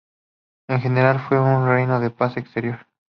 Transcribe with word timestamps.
En 0.67 0.81
general 0.81 1.19
fue 1.19 1.39
un 1.39 1.69
reinado 1.69 1.99
de 2.01 2.09
paz 2.09 2.35
exterior. 2.35 2.87